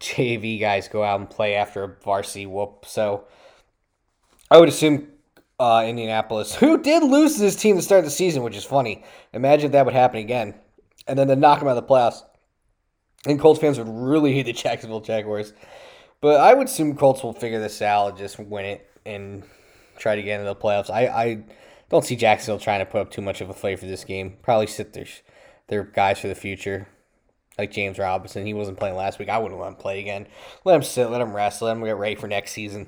JV 0.00 0.58
guys 0.58 0.88
go 0.88 1.04
out 1.04 1.20
and 1.20 1.30
play 1.30 1.54
after 1.54 1.84
a 1.84 1.96
varsity 2.02 2.46
whoop. 2.46 2.84
So 2.86 3.26
I 4.50 4.58
would 4.58 4.68
assume 4.68 5.08
uh, 5.58 5.84
Indianapolis, 5.86 6.54
who 6.54 6.82
did 6.82 7.02
lose 7.02 7.34
to 7.34 7.40
this 7.40 7.56
team 7.56 7.76
to 7.76 7.82
start 7.82 8.04
the 8.04 8.10
season, 8.10 8.42
which 8.42 8.56
is 8.56 8.64
funny. 8.64 9.04
Imagine 9.32 9.72
that 9.72 9.84
would 9.84 9.94
happen 9.94 10.20
again, 10.20 10.54
and 11.06 11.18
then 11.18 11.28
to 11.28 11.36
knock 11.36 11.58
them 11.58 11.68
out 11.68 11.76
of 11.76 11.86
the 11.86 11.94
playoffs. 11.94 12.22
And 13.26 13.40
Colts 13.40 13.60
fans 13.60 13.78
would 13.78 13.88
really 13.88 14.32
hate 14.34 14.46
the 14.46 14.52
Jacksonville 14.64 15.00
Jaguars. 15.00 15.52
But 16.20 16.40
I 16.40 16.54
would 16.54 16.68
assume 16.68 16.96
Colts 16.96 17.22
will 17.22 17.32
figure 17.32 17.60
this 17.60 17.82
out 17.82 18.10
and 18.10 18.18
just 18.18 18.38
win 18.38 18.64
it 18.64 18.90
and 19.04 19.42
try 19.98 20.16
to 20.16 20.22
get 20.22 20.40
into 20.40 20.52
the 20.52 20.56
playoffs. 20.56 20.90
I, 20.90 21.06
I 21.06 21.44
don't 21.88 22.04
see 22.04 22.16
Jacksonville 22.16 22.58
trying 22.58 22.80
to 22.80 22.86
put 22.86 23.00
up 23.00 23.10
too 23.10 23.22
much 23.22 23.40
of 23.40 23.50
a 23.50 23.54
fight 23.54 23.78
for 23.78 23.86
this 23.86 24.04
game. 24.04 24.36
Probably 24.42 24.66
sit 24.66 24.92
their 24.92 25.06
their 25.68 25.82
guys 25.82 26.20
for 26.20 26.28
the 26.28 26.34
future, 26.34 26.86
like 27.58 27.72
James 27.72 27.98
Robinson. 27.98 28.46
He 28.46 28.54
wasn't 28.54 28.78
playing 28.78 28.96
last 28.96 29.18
week. 29.18 29.28
I 29.28 29.38
wouldn't 29.38 29.60
let 29.60 29.68
him 29.68 29.74
play 29.74 30.00
again. 30.00 30.26
Let 30.64 30.76
him 30.76 30.82
sit. 30.82 31.10
Let 31.10 31.20
him 31.20 31.34
rest. 31.34 31.60
Let 31.60 31.76
him 31.76 31.84
get 31.84 31.96
ready 31.96 32.14
for 32.14 32.28
next 32.28 32.52
season. 32.52 32.86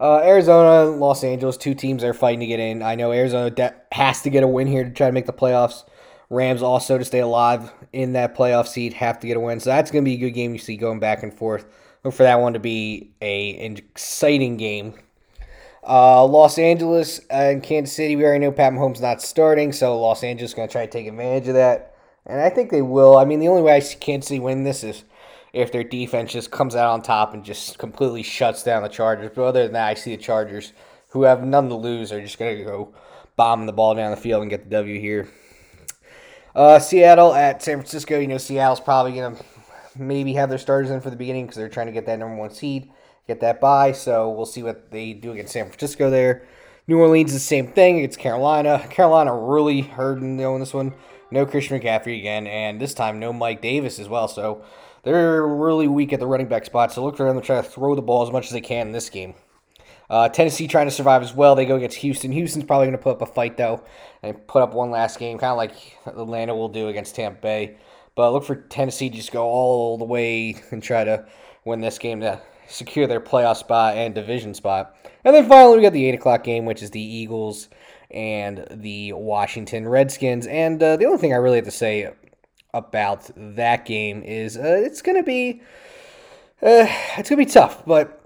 Uh, 0.00 0.20
Arizona, 0.24 0.90
Los 0.90 1.22
Angeles, 1.22 1.58
two 1.58 1.74
teams 1.74 2.02
are 2.02 2.14
fighting 2.14 2.40
to 2.40 2.46
get 2.46 2.58
in. 2.58 2.82
I 2.82 2.94
know 2.94 3.12
Arizona 3.12 3.50
de- 3.50 3.74
has 3.92 4.22
to 4.22 4.30
get 4.30 4.42
a 4.42 4.48
win 4.48 4.66
here 4.66 4.82
to 4.82 4.90
try 4.90 5.06
to 5.06 5.12
make 5.12 5.26
the 5.26 5.32
playoffs. 5.32 5.84
Rams 6.30 6.62
also 6.62 6.96
to 6.96 7.04
stay 7.04 7.18
alive 7.18 7.70
in 7.92 8.14
that 8.14 8.34
playoff 8.34 8.66
seed 8.66 8.94
have 8.94 9.20
to 9.20 9.26
get 9.26 9.36
a 9.36 9.40
win. 9.40 9.60
So 9.60 9.68
that's 9.68 9.90
going 9.90 10.02
to 10.02 10.08
be 10.08 10.14
a 10.14 10.18
good 10.18 10.30
game 10.30 10.52
you 10.52 10.58
see 10.58 10.76
going 10.76 11.00
back 11.00 11.22
and 11.22 11.34
forth. 11.34 11.66
Look 12.02 12.14
for 12.14 12.22
that 12.22 12.40
one 12.40 12.54
to 12.54 12.58
be 12.58 13.10
a 13.20 13.66
an 13.66 13.76
exciting 13.76 14.56
game. 14.56 14.94
Uh, 15.86 16.24
Los 16.24 16.58
Angeles 16.58 17.20
and 17.28 17.62
Kansas 17.62 17.94
City, 17.94 18.16
we 18.16 18.24
already 18.24 18.44
know 18.44 18.52
Pat 18.52 18.72
Mahomes 18.72 19.02
not 19.02 19.20
starting, 19.20 19.72
so 19.72 20.00
Los 20.00 20.22
Angeles 20.22 20.54
going 20.54 20.68
to 20.68 20.72
try 20.72 20.86
to 20.86 20.90
take 20.90 21.06
advantage 21.06 21.48
of 21.48 21.54
that. 21.54 21.94
And 22.26 22.40
I 22.40 22.48
think 22.48 22.70
they 22.70 22.82
will. 22.82 23.18
I 23.18 23.24
mean, 23.24 23.40
the 23.40 23.48
only 23.48 23.62
way 23.62 23.72
I 23.72 23.80
see 23.80 23.96
Kansas 23.98 24.28
City 24.28 24.40
win 24.40 24.64
this 24.64 24.84
is 24.84 25.04
if 25.52 25.72
their 25.72 25.84
defense 25.84 26.32
just 26.32 26.50
comes 26.50 26.76
out 26.76 26.92
on 26.92 27.02
top 27.02 27.34
and 27.34 27.44
just 27.44 27.78
completely 27.78 28.22
shuts 28.22 28.62
down 28.62 28.82
the 28.82 28.88
Chargers. 28.88 29.30
But 29.34 29.44
other 29.44 29.62
than 29.64 29.72
that, 29.72 29.88
I 29.88 29.94
see 29.94 30.14
the 30.14 30.22
Chargers, 30.22 30.72
who 31.08 31.22
have 31.22 31.44
none 31.44 31.68
to 31.68 31.74
lose, 31.74 32.12
are 32.12 32.20
just 32.20 32.38
going 32.38 32.58
to 32.58 32.64
go 32.64 32.94
bomb 33.36 33.66
the 33.66 33.72
ball 33.72 33.94
down 33.94 34.10
the 34.10 34.16
field 34.16 34.42
and 34.42 34.50
get 34.50 34.64
the 34.64 34.70
W 34.70 35.00
here. 35.00 35.28
Uh, 36.54 36.78
Seattle 36.78 37.34
at 37.34 37.62
San 37.62 37.78
Francisco. 37.78 38.18
You 38.18 38.28
know, 38.28 38.38
Seattle's 38.38 38.80
probably 38.80 39.12
going 39.12 39.36
to 39.36 39.44
maybe 39.96 40.34
have 40.34 40.48
their 40.48 40.58
starters 40.58 40.90
in 40.90 41.00
for 41.00 41.10
the 41.10 41.16
beginning 41.16 41.46
because 41.46 41.56
they're 41.56 41.68
trying 41.68 41.86
to 41.86 41.92
get 41.92 42.06
that 42.06 42.18
number 42.18 42.36
one 42.36 42.50
seed, 42.50 42.90
get 43.26 43.40
that 43.40 43.60
bye. 43.60 43.92
So 43.92 44.30
we'll 44.30 44.46
see 44.46 44.62
what 44.62 44.90
they 44.90 45.12
do 45.12 45.32
against 45.32 45.52
San 45.52 45.66
Francisco 45.66 46.10
there. 46.10 46.46
New 46.86 46.98
Orleans 46.98 47.30
is 47.30 47.36
the 47.36 47.40
same 47.40 47.68
thing. 47.68 47.98
It's 47.98 48.16
Carolina. 48.16 48.84
Carolina 48.90 49.34
really 49.34 49.82
hurting 49.82 50.40
in 50.40 50.60
this 50.60 50.74
one. 50.74 50.92
No 51.30 51.46
Christian 51.46 51.78
McCaffrey 51.78 52.18
again, 52.18 52.48
and 52.48 52.80
this 52.80 52.94
time 52.94 53.20
no 53.20 53.32
Mike 53.32 53.62
Davis 53.62 54.00
as 54.00 54.08
well. 54.08 54.26
So 54.26 54.64
they're 55.02 55.46
really 55.46 55.88
weak 55.88 56.12
at 56.12 56.20
the 56.20 56.26
running 56.26 56.48
back 56.48 56.64
spot. 56.64 56.92
So 56.92 57.04
look 57.04 57.16
for 57.16 57.26
them 57.26 57.40
to 57.40 57.46
try 57.46 57.56
to 57.56 57.62
throw 57.62 57.94
the 57.94 58.02
ball 58.02 58.22
as 58.22 58.32
much 58.32 58.46
as 58.46 58.52
they 58.52 58.60
can 58.60 58.88
in 58.88 58.92
this 58.92 59.10
game. 59.10 59.34
Uh, 60.10 60.28
Tennessee 60.28 60.66
trying 60.66 60.88
to 60.88 60.90
survive 60.90 61.22
as 61.22 61.32
well. 61.32 61.54
They 61.54 61.66
go 61.66 61.76
against 61.76 61.98
Houston. 61.98 62.32
Houston's 62.32 62.64
probably 62.64 62.86
going 62.86 62.98
to 62.98 63.02
put 63.02 63.12
up 63.12 63.22
a 63.22 63.26
fight 63.26 63.56
though, 63.56 63.84
and 64.22 64.46
put 64.48 64.62
up 64.62 64.74
one 64.74 64.90
last 64.90 65.20
game, 65.20 65.38
kind 65.38 65.52
of 65.52 65.56
like 65.56 65.98
Atlanta 66.04 66.54
will 66.54 66.68
do 66.68 66.88
against 66.88 67.14
Tampa 67.14 67.40
Bay. 67.40 67.76
But 68.16 68.32
look 68.32 68.44
for 68.44 68.56
Tennessee 68.56 69.08
to 69.08 69.16
just 69.16 69.30
go 69.30 69.44
all 69.44 69.96
the 69.98 70.04
way 70.04 70.56
and 70.72 70.82
try 70.82 71.04
to 71.04 71.26
win 71.64 71.80
this 71.80 71.98
game 71.98 72.20
to 72.20 72.40
secure 72.66 73.06
their 73.06 73.20
playoff 73.20 73.56
spot 73.56 73.96
and 73.96 74.14
division 74.14 74.52
spot. 74.52 74.96
And 75.24 75.34
then 75.34 75.48
finally, 75.48 75.76
we 75.76 75.82
got 75.82 75.92
the 75.92 76.06
8 76.06 76.14
o'clock 76.14 76.44
game, 76.44 76.64
which 76.64 76.82
is 76.82 76.90
the 76.90 77.00
Eagles 77.00 77.68
and 78.10 78.66
the 78.70 79.12
Washington 79.12 79.88
Redskins. 79.88 80.46
And 80.46 80.82
uh, 80.82 80.96
the 80.96 81.06
only 81.06 81.18
thing 81.18 81.32
I 81.32 81.36
really 81.36 81.56
have 81.56 81.64
to 81.66 81.70
say 81.70 82.10
about 82.72 83.30
that 83.36 83.84
game 83.84 84.22
is 84.22 84.56
uh, 84.56 84.82
it's 84.84 85.02
going 85.02 85.16
to 85.16 85.22
be 85.22 85.62
uh, 86.62 86.86
it's 87.16 87.28
going 87.28 87.38
to 87.40 87.46
be 87.46 87.46
tough, 87.46 87.84
but 87.86 88.20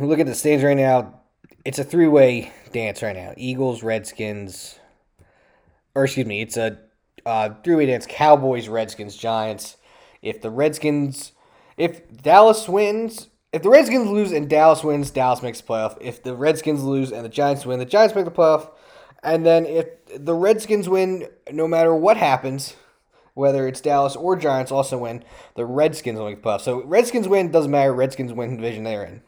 look 0.00 0.18
at 0.18 0.26
the 0.26 0.34
stage 0.34 0.62
right 0.62 0.76
now. 0.76 1.20
It's 1.64 1.78
a 1.78 1.84
three-way 1.84 2.52
dance 2.72 3.02
right 3.02 3.16
now. 3.16 3.32
Eagles, 3.36 3.82
Redskins, 3.82 4.78
or 5.94 6.04
excuse 6.04 6.26
me, 6.26 6.42
it's 6.42 6.56
a 6.56 6.78
uh, 7.24 7.50
three-way 7.64 7.86
dance. 7.86 8.06
Cowboys, 8.08 8.68
Redskins, 8.68 9.16
Giants. 9.16 9.76
If 10.20 10.40
the 10.42 10.50
Redskins, 10.50 11.32
if 11.76 12.22
Dallas 12.22 12.68
wins, 12.68 13.28
if 13.52 13.62
the 13.62 13.70
Redskins 13.70 14.08
lose 14.08 14.32
and 14.32 14.48
Dallas 14.48 14.82
wins, 14.82 15.10
Dallas 15.10 15.42
makes 15.42 15.60
the 15.60 15.66
playoff. 15.66 15.96
If 16.00 16.22
the 16.22 16.34
Redskins 16.34 16.82
lose 16.82 17.12
and 17.12 17.24
the 17.24 17.28
Giants 17.28 17.64
win, 17.64 17.78
the 17.78 17.84
Giants 17.84 18.14
make 18.14 18.24
the 18.24 18.30
playoff. 18.30 18.70
And 19.22 19.46
then 19.46 19.64
if 19.64 19.86
the 20.06 20.34
Redskins 20.34 20.88
win, 20.88 21.28
no 21.50 21.66
matter 21.66 21.94
what 21.94 22.16
happens, 22.16 22.74
whether 23.34 23.68
it's 23.68 23.80
Dallas 23.80 24.16
or 24.16 24.36
Giants 24.36 24.72
also 24.72 24.98
win, 24.98 25.24
the 25.54 25.66
Redskins 25.66 26.18
will 26.18 26.26
make 26.26 26.42
the 26.42 26.48
playoff. 26.48 26.60
So 26.62 26.82
Redskins 26.84 27.28
win 27.28 27.50
doesn't 27.50 27.70
matter. 27.70 27.92
Redskins 27.92 28.32
win 28.32 28.56
division 28.56 28.84
they're 28.84 29.04
in. 29.04 29.22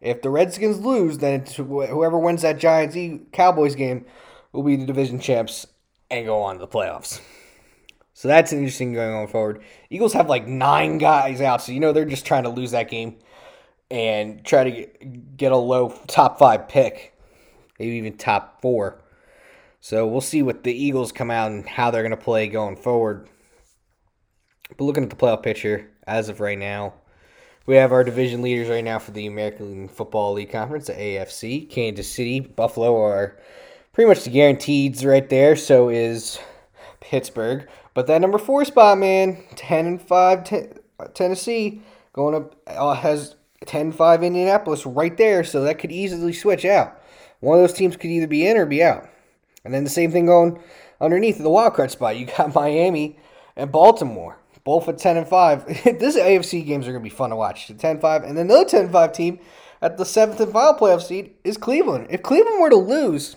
If 0.00 0.22
the 0.22 0.30
Redskins 0.30 0.80
lose, 0.80 1.18
then 1.18 1.44
whoever 1.46 2.18
wins 2.18 2.42
that 2.42 2.58
Giants 2.58 2.96
Cowboys 3.32 3.74
game 3.74 4.06
will 4.52 4.62
be 4.62 4.76
the 4.76 4.86
division 4.86 5.20
champs 5.20 5.66
and 6.10 6.26
go 6.26 6.42
on 6.42 6.56
to 6.56 6.60
the 6.60 6.68
playoffs. 6.68 7.20
So 8.14 8.28
that's 8.28 8.52
interesting 8.52 8.92
going 8.92 9.14
on 9.14 9.28
forward. 9.28 9.62
Eagles 9.88 10.12
have 10.12 10.28
like 10.28 10.46
nine 10.46 10.98
guys 10.98 11.40
out, 11.40 11.62
so 11.62 11.72
you 11.72 11.80
know 11.80 11.92
they're 11.92 12.04
just 12.04 12.26
trying 12.26 12.42
to 12.42 12.50
lose 12.50 12.72
that 12.72 12.90
game 12.90 13.16
and 13.90 14.44
try 14.44 14.70
to 14.70 15.06
get 15.36 15.52
a 15.52 15.56
low 15.56 15.98
top 16.06 16.38
five 16.38 16.68
pick, 16.68 17.18
maybe 17.78 17.92
even 17.92 18.16
top 18.16 18.60
four. 18.60 19.02
So 19.80 20.06
we'll 20.06 20.20
see 20.20 20.42
what 20.42 20.62
the 20.62 20.72
Eagles 20.72 21.10
come 21.10 21.30
out 21.30 21.50
and 21.50 21.66
how 21.66 21.90
they're 21.90 22.02
going 22.02 22.10
to 22.10 22.16
play 22.16 22.48
going 22.48 22.76
forward. 22.76 23.28
But 24.76 24.84
looking 24.84 25.02
at 25.02 25.10
the 25.10 25.16
playoff 25.16 25.42
picture 25.42 25.90
as 26.06 26.28
of 26.28 26.40
right 26.40 26.58
now, 26.58 26.94
we 27.66 27.76
have 27.76 27.92
our 27.92 28.04
division 28.04 28.42
leaders 28.42 28.68
right 28.68 28.84
now 28.84 28.98
for 28.98 29.10
the 29.12 29.26
American 29.26 29.88
Football 29.88 30.34
League 30.34 30.52
Conference, 30.52 30.86
the 30.86 30.92
AFC. 30.94 31.68
Kansas 31.68 32.10
City, 32.10 32.40
Buffalo 32.40 33.00
are 33.02 33.38
pretty 33.92 34.08
much 34.08 34.24
the 34.24 34.30
guaranteeds 34.30 35.04
right 35.04 35.28
there. 35.28 35.56
So 35.56 35.88
is 35.88 36.38
Pittsburgh. 37.00 37.68
But 37.94 38.06
that 38.06 38.20
number 38.20 38.38
four 38.38 38.64
spot, 38.64 38.98
man, 38.98 39.42
10 39.56 39.86
and 39.86 40.02
5 40.02 40.44
ten, 40.44 40.72
Tennessee 41.14 41.80
going 42.12 42.34
up 42.34 42.54
uh, 42.66 42.94
has 42.94 43.36
10 43.66 43.92
5 43.92 44.22
Indianapolis 44.22 44.84
right 44.84 45.16
there. 45.16 45.42
So 45.42 45.62
that 45.62 45.78
could 45.78 45.92
easily 45.92 46.32
switch 46.32 46.64
out. 46.64 47.00
One 47.40 47.58
of 47.58 47.62
those 47.62 47.76
teams 47.76 47.96
could 47.96 48.10
either 48.10 48.26
be 48.26 48.46
in 48.46 48.56
or 48.56 48.66
be 48.66 48.82
out. 48.82 49.08
And 49.64 49.74
then 49.74 49.84
the 49.84 49.90
same 49.90 50.10
thing 50.10 50.26
going 50.26 50.60
underneath 51.00 51.38
the 51.38 51.50
wild 51.50 51.74
card 51.74 51.90
spot. 51.90 52.16
You 52.16 52.26
got 52.26 52.54
Miami 52.54 53.18
and 53.56 53.72
Baltimore, 53.72 54.38
both 54.64 54.88
at 54.88 54.98
10 54.98 55.16
and 55.16 55.28
5. 55.28 55.66
this 55.98 56.16
AFC 56.16 56.64
games 56.66 56.86
are 56.86 56.92
going 56.92 57.02
to 57.02 57.10
be 57.10 57.14
fun 57.14 57.30
to 57.30 57.36
watch. 57.36 57.68
The 57.68 57.74
10 57.74 58.00
5. 58.00 58.24
And 58.24 58.36
then 58.36 58.46
another 58.46 58.68
10 58.68 58.90
5 58.90 59.12
team 59.12 59.38
at 59.82 59.96
the 59.96 60.04
seventh 60.04 60.40
and 60.40 60.52
final 60.52 60.74
playoff 60.74 61.02
seed 61.02 61.34
is 61.44 61.56
Cleveland. 61.56 62.08
If 62.10 62.22
Cleveland 62.22 62.60
were 62.60 62.70
to 62.70 62.76
lose, 62.76 63.36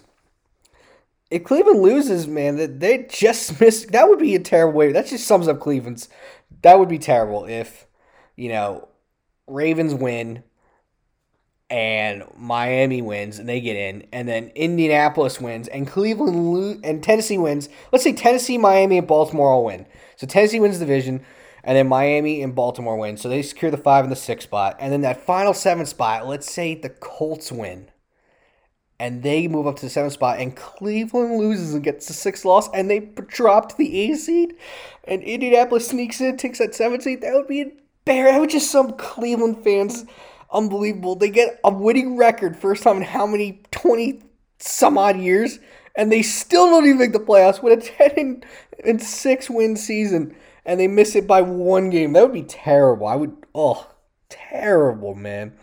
if 1.31 1.43
Cleveland 1.43 1.81
loses, 1.81 2.27
man, 2.27 2.57
that 2.57 2.79
they 2.79 3.07
just 3.09 3.59
miss 3.61 3.85
that 3.85 4.09
would 4.09 4.19
be 4.19 4.35
a 4.35 4.39
terrible 4.39 4.77
way. 4.77 4.91
That 4.91 5.07
just 5.07 5.27
sums 5.27 5.47
up 5.47 5.59
Cleveland's. 5.59 6.09
That 6.61 6.79
would 6.79 6.89
be 6.89 6.99
terrible 6.99 7.45
if, 7.45 7.87
you 8.35 8.49
know, 8.49 8.87
Ravens 9.47 9.93
win 9.93 10.43
and 11.73 12.23
Miami 12.37 13.01
wins 13.01 13.39
and 13.39 13.49
they 13.49 13.59
get 13.59 13.75
in, 13.75 14.05
and 14.13 14.27
then 14.27 14.51
Indianapolis 14.53 15.41
wins 15.41 15.67
and 15.67 15.87
Cleveland 15.87 16.53
lo- 16.53 16.79
and 16.83 17.01
Tennessee 17.03 17.39
wins. 17.39 17.67
Let's 17.91 18.03
say 18.03 18.13
Tennessee, 18.13 18.59
Miami, 18.59 18.99
and 18.99 19.07
Baltimore 19.07 19.49
all 19.49 19.65
win. 19.65 19.87
So 20.15 20.27
Tennessee 20.27 20.59
wins 20.59 20.77
the 20.77 20.85
division, 20.85 21.25
and 21.63 21.75
then 21.75 21.87
Miami 21.87 22.43
and 22.43 22.53
Baltimore 22.53 22.95
win. 22.95 23.17
So 23.17 23.27
they 23.27 23.41
secure 23.41 23.71
the 23.71 23.77
five 23.77 24.05
and 24.05 24.11
the 24.11 24.15
six 24.15 24.43
spot, 24.43 24.77
and 24.79 24.93
then 24.93 25.01
that 25.01 25.25
final 25.25 25.55
seven 25.55 25.87
spot. 25.87 26.27
Let's 26.27 26.51
say 26.51 26.75
the 26.75 26.89
Colts 26.89 27.51
win, 27.51 27.89
and 28.99 29.23
they 29.23 29.47
move 29.47 29.65
up 29.65 29.77
to 29.77 29.81
the 29.81 29.89
seventh 29.89 30.13
spot, 30.13 30.39
and 30.39 30.55
Cleveland 30.55 31.39
loses 31.39 31.73
and 31.73 31.83
gets 31.83 32.05
the 32.05 32.13
sixth 32.13 32.45
loss, 32.45 32.69
and 32.71 32.87
they 32.87 32.99
drop 32.99 33.69
to 33.69 33.77
the 33.79 34.11
A 34.11 34.15
seed, 34.15 34.53
and 35.05 35.23
Indianapolis 35.23 35.87
sneaks 35.87 36.21
in, 36.21 36.37
takes 36.37 36.59
that 36.59 36.75
seventh 36.75 37.01
seed. 37.01 37.21
That 37.21 37.33
would 37.33 37.47
be 37.47 37.71
bear. 38.05 38.31
That 38.31 38.39
would 38.39 38.51
just 38.51 38.69
some 38.69 38.91
Cleveland 38.91 39.63
fans 39.63 40.05
unbelievable. 40.53 41.15
They 41.15 41.29
get 41.29 41.59
a 41.63 41.71
winning 41.71 42.15
record 42.15 42.55
first 42.55 42.83
time 42.83 42.97
in 42.97 43.03
how 43.03 43.25
many 43.25 43.63
20 43.71 44.21
some 44.59 44.97
odd 44.97 45.17
years, 45.17 45.59
and 45.95 46.11
they 46.11 46.21
still 46.21 46.69
don't 46.69 46.85
even 46.85 46.99
make 46.99 47.13
the 47.13 47.19
playoffs 47.19 47.61
with 47.61 47.79
a 47.79 48.09
10 48.15 48.43
and 48.85 49.01
6 49.01 49.49
win 49.49 49.75
season, 49.75 50.35
and 50.65 50.79
they 50.79 50.87
miss 50.87 51.15
it 51.15 51.27
by 51.27 51.41
one 51.41 51.89
game. 51.89 52.13
That 52.13 52.23
would 52.23 52.33
be 52.33 52.43
terrible. 52.43 53.07
I 53.07 53.15
would, 53.15 53.35
oh, 53.53 53.89
terrible, 54.29 55.15
man. 55.15 55.53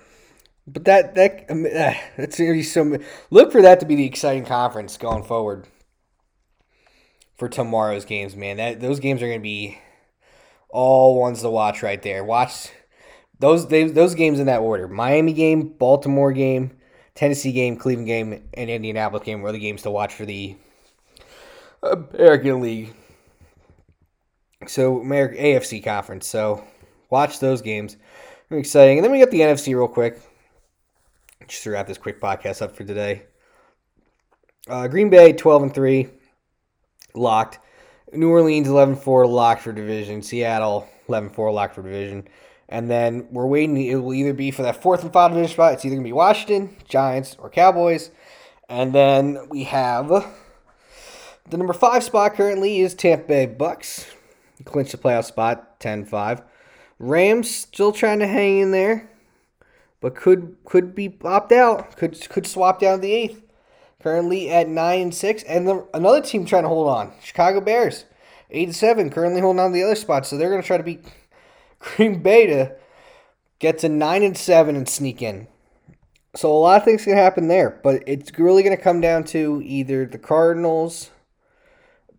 But 0.66 0.84
that 0.84 1.14
that 1.16 1.46
uh, 1.50 1.94
that's 2.16 2.38
gonna 2.38 2.52
be 2.52 2.62
so. 2.62 2.98
Look 3.30 3.50
for 3.50 3.62
that 3.62 3.80
to 3.80 3.86
be 3.86 3.96
the 3.96 4.06
exciting 4.06 4.44
conference 4.44 4.96
going 4.96 5.24
forward 5.24 5.66
for 7.36 7.48
tomorrow's 7.48 8.04
games, 8.04 8.36
man. 8.36 8.58
That 8.58 8.78
those 8.78 9.00
games 9.00 9.20
are 9.22 9.26
gonna 9.26 9.40
be 9.40 9.78
all 10.68 11.18
ones 11.18 11.40
to 11.40 11.50
watch 11.50 11.82
right 11.82 12.00
there. 12.00 12.22
Watch 12.22 12.70
those 13.40 13.66
they, 13.68 13.84
those 13.84 14.14
games 14.14 14.38
in 14.38 14.46
that 14.46 14.60
order: 14.60 14.86
Miami 14.86 15.32
game, 15.32 15.68
Baltimore 15.68 16.32
game, 16.32 16.70
Tennessee 17.14 17.52
game, 17.52 17.76
Cleveland 17.76 18.06
game, 18.06 18.48
and 18.54 18.70
Indianapolis 18.70 19.24
game 19.24 19.42
were 19.42 19.52
the 19.52 19.58
games 19.58 19.82
to 19.82 19.90
watch 19.90 20.14
for 20.14 20.24
the 20.24 20.56
American 21.82 22.60
League. 22.60 22.94
So 24.66 25.00
American 25.00 25.38
AFC 25.38 25.82
conference. 25.82 26.26
So 26.26 26.64
watch 27.08 27.40
those 27.40 27.62
games. 27.62 27.96
exciting. 28.50 28.98
And 28.98 29.04
then 29.04 29.10
we 29.10 29.18
got 29.18 29.30
the 29.30 29.40
NFC 29.40 29.68
real 29.74 29.88
quick. 29.88 30.20
Just 31.48 31.64
to 31.64 31.70
wrap 31.70 31.88
this 31.88 31.98
quick 31.98 32.20
podcast 32.20 32.62
up 32.62 32.76
for 32.76 32.84
today. 32.84 33.22
Uh, 34.68 34.86
Green 34.86 35.08
Bay 35.08 35.32
twelve 35.32 35.62
and 35.62 35.74
three, 35.74 36.08
locked. 37.14 37.58
New 38.12 38.28
Orleans 38.28 38.66
11-4 38.66 39.28
locked 39.28 39.62
for 39.62 39.72
division. 39.72 40.20
Seattle 40.20 40.88
11-4 41.08 41.54
locked 41.54 41.76
for 41.76 41.82
division. 41.82 42.26
And 42.70 42.88
then 42.88 43.26
we're 43.30 43.46
waiting. 43.46 43.76
It 43.76 43.96
will 43.96 44.14
either 44.14 44.32
be 44.32 44.50
for 44.50 44.62
that 44.62 44.80
fourth 44.80 45.02
and 45.02 45.12
final 45.12 45.36
division 45.36 45.52
spot. 45.52 45.74
It's 45.74 45.84
either 45.84 45.96
going 45.96 46.04
to 46.04 46.08
be 46.08 46.12
Washington, 46.12 46.76
Giants, 46.88 47.36
or 47.38 47.50
Cowboys. 47.50 48.10
And 48.68 48.92
then 48.92 49.48
we 49.50 49.64
have 49.64 50.08
the 51.50 51.56
number 51.56 51.72
five 51.72 52.04
spot 52.04 52.34
currently 52.34 52.78
is 52.80 52.94
Tampa 52.94 53.26
Bay 53.26 53.46
Bucks. 53.46 54.06
Clinch 54.64 54.92
the 54.92 54.98
playoff 54.98 55.24
spot, 55.24 55.80
10-5. 55.80 56.44
Rams 57.00 57.52
still 57.52 57.92
trying 57.92 58.20
to 58.20 58.26
hang 58.26 58.58
in 58.58 58.70
there, 58.72 59.10
but 60.00 60.14
could 60.14 60.56
could 60.66 60.94
be 60.94 61.16
opt 61.24 61.50
out. 61.50 61.96
Could 61.96 62.28
could 62.28 62.46
swap 62.46 62.78
down 62.78 62.98
to 62.98 63.02
the 63.02 63.12
eighth. 63.12 63.42
Currently 64.02 64.50
at 64.50 64.68
nine 64.68 65.00
and 65.00 65.14
six, 65.14 65.42
and 65.42 65.66
the, 65.66 65.86
another 65.92 66.20
team 66.20 66.44
trying 66.44 66.62
to 66.62 66.68
hold 66.68 66.88
on. 66.88 67.12
Chicago 67.22 67.60
Bears, 67.60 68.04
eight 68.50 68.68
and 68.68 68.76
seven, 68.76 69.10
currently 69.10 69.40
holding 69.40 69.60
on 69.60 69.70
to 69.70 69.74
the 69.74 69.82
other 69.82 69.94
spot. 69.94 70.26
So 70.26 70.36
they're 70.36 70.50
going 70.50 70.60
to 70.60 70.66
try 70.66 70.76
to 70.76 70.82
beat 70.82 71.04
Green 71.80 72.22
Bay 72.22 72.46
to 72.46 72.76
get 73.58 73.78
to 73.78 73.88
nine 73.88 74.22
and 74.22 74.36
seven 74.36 74.76
and 74.76 74.88
sneak 74.88 75.20
in. 75.20 75.48
So 76.36 76.52
a 76.52 76.54
lot 76.54 76.76
of 76.76 76.84
things 76.84 77.04
can 77.04 77.16
happen 77.16 77.48
there, 77.48 77.80
but 77.82 78.04
it's 78.06 78.38
really 78.38 78.62
going 78.62 78.76
to 78.76 78.82
come 78.82 79.00
down 79.00 79.24
to 79.24 79.60
either 79.64 80.06
the 80.06 80.18
Cardinals, 80.18 81.10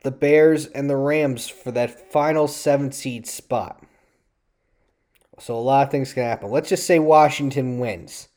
the 0.03 0.12
Bears, 0.12 0.65
and 0.65 0.89
the 0.89 0.98
Rams 0.98 1.48
for 1.48 1.72
that 1.72 2.12
final 2.12 2.48
seven 2.48 2.91
seed 2.91 3.25
spot. 3.25 3.82
So 5.39 5.56
a 5.56 5.60
lot 5.60 5.88
of 5.88 5.91
things 5.91 6.13
can 6.13 6.24
happen. 6.24 6.51
Let's 6.51 6.70
just 6.70 6.86
say 6.86 7.00
Washington 7.00 7.80
wins. 7.80 8.27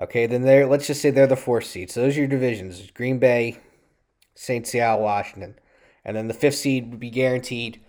Okay, 0.00 0.26
then 0.26 0.42
they're 0.42 0.66
let's 0.66 0.86
just 0.86 1.00
say 1.00 1.10
they're 1.10 1.26
the 1.26 1.36
fourth 1.36 1.64
seed. 1.64 1.90
So 1.90 2.02
those 2.02 2.16
are 2.16 2.20
your 2.20 2.28
divisions: 2.28 2.90
Green 2.90 3.18
Bay, 3.18 3.58
Saint 4.34 4.66
Seattle, 4.66 5.02
Washington, 5.02 5.56
and 6.04 6.16
then 6.16 6.28
the 6.28 6.34
fifth 6.34 6.56
seed 6.56 6.90
would 6.90 7.00
be 7.00 7.10
guaranteed. 7.10 7.80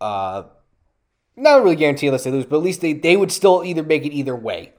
Uh, 0.00 0.44
not 1.36 1.62
really 1.62 1.76
guaranteed 1.76 2.08
unless 2.08 2.24
they 2.24 2.30
lose, 2.30 2.46
but 2.46 2.56
at 2.56 2.62
least 2.62 2.80
they, 2.80 2.92
they 2.92 3.16
would 3.16 3.32
still 3.32 3.62
either 3.64 3.82
make 3.82 4.04
it 4.04 4.12
either 4.12 4.36
way. 4.36 4.72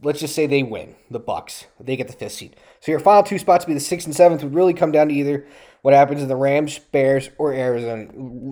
Let's 0.00 0.20
just 0.20 0.34
say 0.34 0.46
they 0.46 0.62
win, 0.62 0.94
the 1.10 1.18
Bucks. 1.18 1.66
They 1.80 1.96
get 1.96 2.06
the 2.06 2.12
fifth 2.12 2.32
seed. 2.32 2.56
So 2.80 2.92
your 2.92 3.00
final 3.00 3.24
two 3.24 3.38
spots 3.38 3.64
would 3.64 3.70
be 3.70 3.74
the 3.74 3.80
sixth 3.80 4.06
and 4.06 4.14
seventh 4.14 4.44
would 4.44 4.54
really 4.54 4.74
come 4.74 4.92
down 4.92 5.08
to 5.08 5.14
either 5.14 5.46
what 5.82 5.94
happens 5.94 6.22
in 6.22 6.28
the 6.28 6.36
Rams, 6.36 6.78
Bears, 6.78 7.30
or 7.36 7.52
Arizona. 7.52 8.08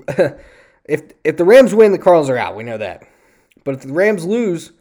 if 0.84 1.02
if 1.22 1.36
the 1.36 1.44
Rams 1.44 1.72
win, 1.72 1.92
the 1.92 1.98
Cardinals 1.98 2.30
are 2.30 2.36
out. 2.36 2.56
We 2.56 2.64
know 2.64 2.78
that. 2.78 3.04
But 3.62 3.76
if 3.76 3.82
the 3.82 3.92
Rams 3.92 4.24
lose, 4.24 4.72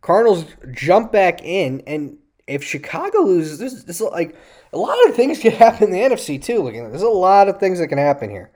Cardinals 0.00 0.44
jump 0.72 1.10
back 1.10 1.42
in, 1.42 1.82
and 1.86 2.18
if 2.46 2.62
Chicago 2.62 3.20
loses, 3.22 3.58
this 3.58 3.82
this 3.82 4.00
like 4.00 4.36
a 4.72 4.78
lot 4.78 4.96
of 5.08 5.16
things 5.16 5.40
can 5.40 5.52
happen 5.52 5.84
in 5.84 5.90
the 5.90 6.14
NFC 6.14 6.40
too. 6.40 6.62
Looking, 6.62 6.88
there's 6.88 7.02
a 7.02 7.08
lot 7.08 7.48
of 7.48 7.58
things 7.58 7.80
that 7.80 7.88
can 7.88 7.98
happen 7.98 8.30
here. 8.30 8.52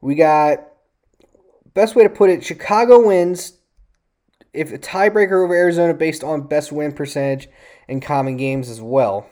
We 0.00 0.14
got 0.14 0.68
best 1.76 1.94
way 1.94 2.02
to 2.02 2.10
put 2.10 2.30
it, 2.30 2.42
Chicago 2.42 3.06
wins 3.06 3.52
if 4.52 4.72
a 4.72 4.78
tiebreaker 4.78 5.44
over 5.44 5.54
Arizona 5.54 5.92
based 5.92 6.24
on 6.24 6.48
best 6.48 6.72
win 6.72 6.90
percentage 6.90 7.48
in 7.86 8.00
common 8.00 8.38
games 8.38 8.70
as 8.70 8.80
well. 8.80 9.28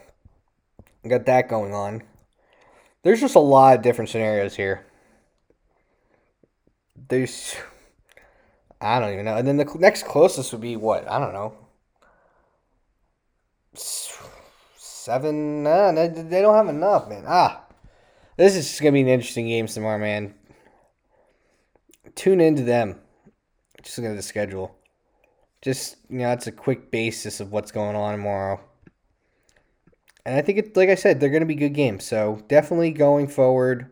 Got 1.08 1.24
that 1.26 1.48
going 1.48 1.74
on. 1.74 2.02
There's 3.02 3.20
just 3.20 3.34
a 3.34 3.40
lot 3.40 3.76
of 3.76 3.82
different 3.82 4.10
scenarios 4.10 4.54
here. 4.54 4.86
There's 7.08 7.56
I 8.80 9.00
don't 9.00 9.14
even 9.14 9.24
know. 9.24 9.36
And 9.36 9.48
then 9.48 9.56
the 9.56 9.70
next 9.78 10.06
closest 10.06 10.52
would 10.52 10.60
be 10.60 10.76
what? 10.76 11.10
I 11.10 11.18
don't 11.18 11.32
know. 11.32 11.54
Seven? 14.76 15.62
Nah, 15.62 15.92
they 15.92 16.42
don't 16.42 16.54
have 16.54 16.68
enough, 16.68 17.08
man. 17.08 17.24
Ah, 17.26 17.64
this 18.36 18.54
is 18.54 18.78
gonna 18.80 18.92
be 18.92 19.00
an 19.00 19.08
interesting 19.08 19.46
game 19.46 19.66
tomorrow, 19.66 19.98
man 19.98 20.34
tune 22.14 22.40
into 22.40 22.62
them. 22.62 23.00
Just 23.82 23.98
look 23.98 24.08
at 24.08 24.16
the 24.16 24.22
schedule. 24.22 24.76
Just 25.62 25.96
you 26.08 26.18
know, 26.18 26.30
it's 26.30 26.46
a 26.46 26.52
quick 26.52 26.90
basis 26.90 27.40
of 27.40 27.52
what's 27.52 27.72
going 27.72 27.96
on 27.96 28.12
tomorrow. 28.12 28.60
And 30.26 30.36
I 30.36 30.42
think 30.42 30.58
it, 30.58 30.76
like 30.76 30.88
I 30.88 30.94
said, 30.94 31.20
they're 31.20 31.28
going 31.30 31.40
to 31.40 31.46
be 31.46 31.54
good 31.54 31.74
games. 31.74 32.04
So 32.04 32.42
definitely 32.48 32.92
going 32.92 33.28
forward, 33.28 33.90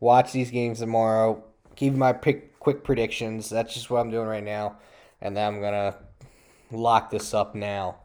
watch 0.00 0.32
these 0.32 0.50
games 0.50 0.78
tomorrow. 0.78 1.42
Give 1.74 1.96
my 1.96 2.12
pick, 2.12 2.58
quick 2.58 2.84
predictions. 2.84 3.50
That's 3.50 3.74
just 3.74 3.90
what 3.90 4.00
I'm 4.00 4.10
doing 4.10 4.28
right 4.28 4.44
now, 4.44 4.78
and 5.20 5.36
then 5.36 5.46
I'm 5.46 5.60
gonna 5.60 5.96
lock 6.72 7.10
this 7.10 7.32
up 7.32 7.54
now. 7.54 7.98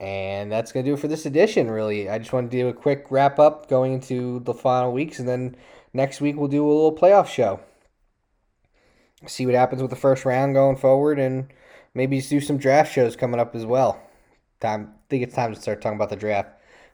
And 0.00 0.50
that's 0.50 0.72
to 0.72 0.82
do 0.82 0.94
it 0.94 0.98
for 0.98 1.06
this 1.06 1.24
edition, 1.24 1.70
really. 1.70 2.10
I 2.10 2.18
just 2.18 2.32
want 2.32 2.50
to 2.50 2.56
do 2.56 2.68
a 2.68 2.72
quick 2.72 3.06
wrap 3.10 3.38
up 3.38 3.68
going 3.68 3.92
into 3.92 4.40
the 4.40 4.52
final 4.52 4.92
weeks, 4.92 5.20
and 5.20 5.28
then 5.28 5.56
next 5.92 6.20
week 6.20 6.36
we'll 6.36 6.48
do 6.48 6.64
a 6.64 6.66
little 6.66 6.96
playoff 6.96 7.28
show 7.28 7.60
see 9.28 9.46
what 9.46 9.54
happens 9.54 9.82
with 9.82 9.90
the 9.90 9.96
first 9.96 10.24
round 10.24 10.54
going 10.54 10.76
forward, 10.76 11.18
and 11.18 11.52
maybe 11.94 12.20
do 12.20 12.40
some 12.40 12.58
draft 12.58 12.92
shows 12.92 13.16
coming 13.16 13.40
up 13.40 13.54
as 13.54 13.66
well. 13.66 14.00
Time, 14.60 14.92
I 14.92 15.00
think 15.08 15.22
it's 15.22 15.34
time 15.34 15.54
to 15.54 15.60
start 15.60 15.80
talking 15.80 15.96
about 15.96 16.10
the 16.10 16.16
draft 16.16 16.50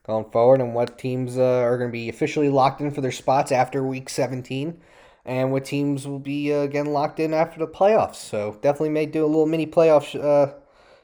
going 0.06 0.30
forward 0.30 0.60
and 0.60 0.74
what 0.74 0.98
teams 0.98 1.38
uh, 1.38 1.60
are 1.60 1.78
going 1.78 1.90
to 1.90 1.92
be 1.92 2.08
officially 2.08 2.48
locked 2.48 2.80
in 2.80 2.90
for 2.90 3.00
their 3.00 3.12
spots 3.12 3.52
after 3.52 3.82
Week 3.82 4.08
17, 4.08 4.80
and 5.24 5.52
what 5.52 5.64
teams 5.64 6.06
will 6.06 6.18
be 6.18 6.52
uh, 6.52 6.58
again 6.58 6.86
locked 6.86 7.20
in 7.20 7.34
after 7.34 7.58
the 7.58 7.66
playoffs. 7.66 8.16
So 8.16 8.58
definitely 8.62 8.90
may 8.90 9.06
do 9.06 9.24
a 9.24 9.26
little 9.26 9.46
mini 9.46 9.66
playoff 9.66 10.18
uh, 10.18 10.54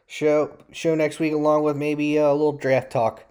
show 0.07 0.57
show 0.73 0.95
next 0.95 1.19
week, 1.19 1.33
along 1.33 1.63
with 1.63 1.77
maybe 1.77 2.17
a 2.17 2.33
little 2.33 2.57
draft 2.57 2.91
talk 2.91 3.25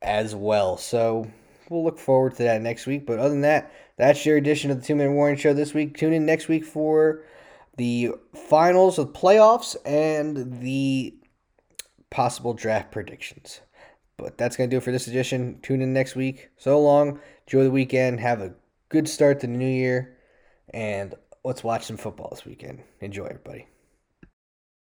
as 0.00 0.34
well. 0.34 0.76
So 0.76 1.30
we'll 1.68 1.84
look 1.84 1.98
forward 1.98 2.36
to 2.36 2.42
that 2.44 2.62
next 2.62 2.86
week. 2.86 3.06
But 3.06 3.18
other 3.18 3.30
than 3.30 3.42
that, 3.42 3.72
that's 3.96 4.24
your 4.24 4.36
edition 4.36 4.70
of 4.70 4.80
the 4.80 4.86
Two 4.86 4.94
Minute 4.94 5.12
Warning 5.12 5.38
Show 5.38 5.52
this 5.52 5.74
week. 5.74 5.96
Tune 5.96 6.12
in 6.12 6.24
next 6.24 6.48
week 6.48 6.64
for 6.64 7.22
the 7.78 8.10
finals 8.34 8.98
of 8.98 9.12
playoffs 9.12 9.76
and 9.86 10.60
the 10.60 11.14
possible 12.10 12.52
draft 12.52 12.92
predictions. 12.92 13.60
But 14.16 14.36
that's 14.36 14.56
going 14.56 14.68
to 14.68 14.74
do 14.74 14.78
it 14.78 14.82
for 14.82 14.92
this 14.92 15.06
edition. 15.06 15.60
Tune 15.62 15.80
in 15.80 15.92
next 15.92 16.16
week. 16.16 16.50
So 16.58 16.80
long. 16.80 17.20
Enjoy 17.46 17.62
the 17.62 17.70
weekend. 17.70 18.20
Have 18.20 18.42
a 18.42 18.54
good 18.88 19.08
start 19.08 19.40
to 19.40 19.46
the 19.46 19.52
new 19.52 19.68
year. 19.68 20.18
And 20.74 21.14
let's 21.44 21.64
watch 21.64 21.84
some 21.84 21.96
football 21.96 22.28
this 22.30 22.44
weekend. 22.44 22.82
Enjoy, 23.00 23.24
everybody. 23.24 23.68